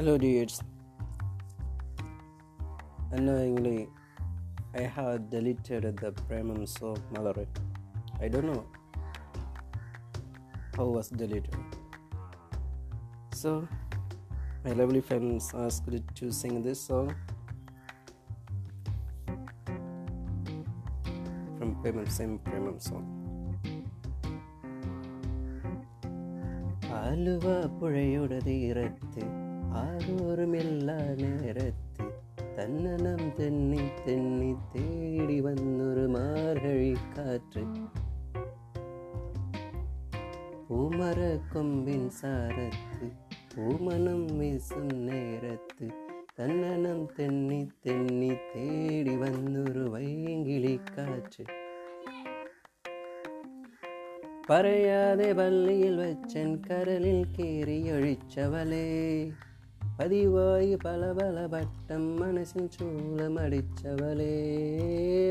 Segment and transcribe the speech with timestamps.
[0.00, 0.60] Hello, dudes.
[3.12, 3.88] Annoyingly,
[4.74, 7.46] I have deleted the premium so Mallory.
[8.20, 8.64] I don't know
[10.76, 11.54] how was deleted.
[13.32, 13.68] So,
[14.64, 17.14] my lovely friends asked to sing this song
[21.58, 23.06] from premium same premium song.
[27.00, 27.46] Aluva
[27.78, 29.22] പുഴയുടെ തീരത്ത്
[29.73, 32.05] ஆதோறும் எல்லா நேரத்து
[32.55, 37.63] தன்னலம் தென்னி தென்னி தேடி வந்தொரு மார்கழி காற்று.
[40.69, 43.11] பூமர கொம்பின் சாரத்து
[43.55, 45.87] பூமனம் வீசும் நேரத்து
[46.33, 51.45] தன்னனம் தென்னி தென்னி தேடி வந்தொரு வைங்கிளி காற்று.
[54.47, 59.31] பறையாதே பள்ளியில் வச்சன் கரலில் கேறி ஒழிச்சவளே.
[60.01, 64.35] பதிவாய் பல பல பட்டம் மனசில் சூளம் அடிச்சவளே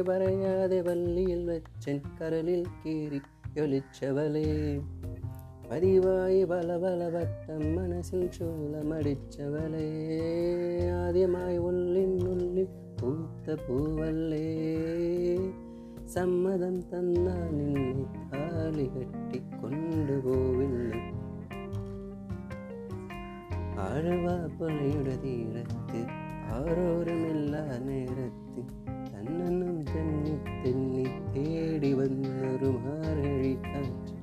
[0.02, 3.20] வரையாத வள்ளியில் வச்சன் கரலில் கீறி
[3.54, 4.80] ஒழிச்சவளே
[5.70, 9.88] பதிவாய் பல பல பட்டம் மனசில் சூளம் அடிச்சவளே
[11.02, 14.46] ஆதியமாய் உள்ளின் உள்ளில் பூத்த பூவல்லே.
[16.04, 21.19] சம்மதம் தந்தான் என்னை கட்டி கொண்டு போவில்லை.
[23.80, 26.00] കെട്ടിക്കൊണ്ടുപോവില്ല പുഴയുടെ തീരത്ത്
[26.52, 28.62] ആരോരുമില്ല നേരത്ത്.
[29.10, 34.20] തന്നനം തെന്നി തെന്നി തേടി വന്നൊരു മാരഴിക്കാറ്റ്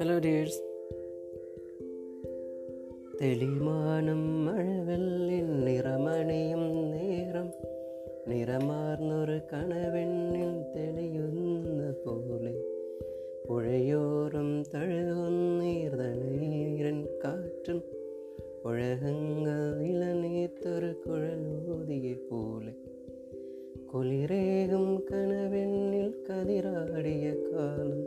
[0.00, 0.60] ഹലോ ഡിയേഴ്സ്
[3.20, 6.71] തെളിമാനം മഴവെള്ളിൻ നിറമണിയും
[8.28, 12.54] നിറമാർന്നൊരു കണവെണ്ണിൽ തെളിയുന്ന പോലെ
[13.48, 17.82] പുഴയോറും തഴുകുന്നീർതണീരൻ കാറ്റും
[18.64, 22.72] പുഴകങ്ങൾ ഇളനീത്തൊരു കുഴലൂതിയെ പോലെ
[23.94, 28.02] കുളിരേകും കണവെണ്ണിൽ കതിരാടിയ കാലം.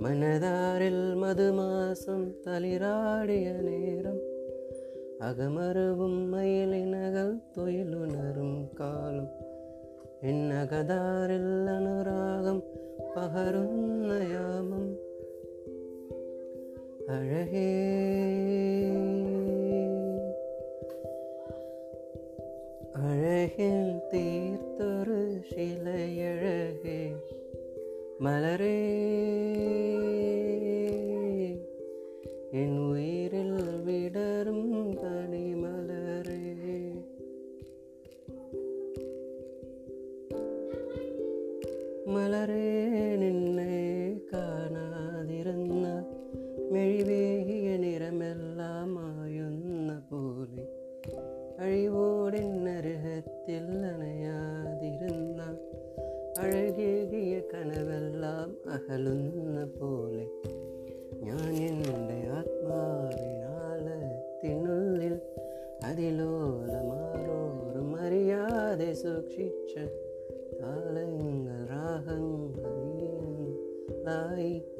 [0.00, 4.29] മനതാരിൽ മധുമാസം തളിരാടിയ നേരം
[5.21, 7.27] അകമറുവും മയിലിനകൾ
[7.57, 9.27] തൊയിലുണരും കാലം
[10.23, 12.57] എന്നകതാരിൽ അനുരാഗം
[13.15, 14.85] പകരുന്ന യാമം
[17.09, 17.69] അഴകേ
[22.97, 23.77] അഴകിൽ
[24.13, 25.19] തീർത്തൊരു
[25.49, 26.99] ശിലയഴകേ
[28.21, 28.77] மலரே
[42.10, 45.86] മലരേ നിന്നെ കാണാതിരുന്ന
[46.72, 50.64] മെഴിവേകിയ നിറമെല്ലാമായുന്ന പോലെ
[51.60, 52.26] അഴിവോടിനരുഹത്തിൽ
[53.90, 55.42] അണയാതിരുന്ന
[56.40, 60.26] അഴകേകിയ കനവെല്ലാം അകലുന്ന പോലെ
[61.22, 65.20] ഞാൻ എന്റെ ആത്മാവിനാലത്തിനുള്ളിൽ
[65.84, 69.78] അതിലോലമാറോറും അറിയാതെ സൂക്ഷിച്ച
[74.10, 74.79] Bye.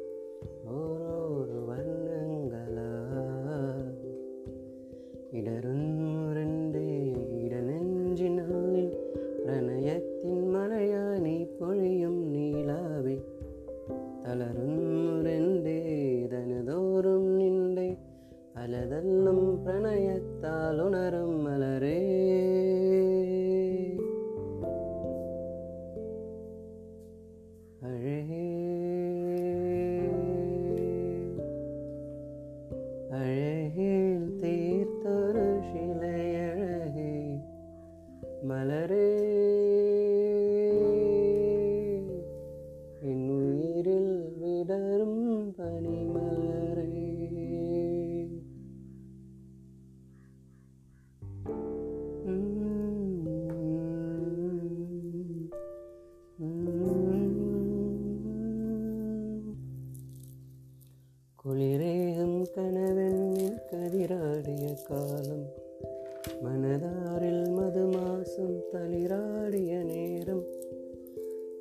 [68.51, 70.45] நேரம் தளிராடிய நேரம்.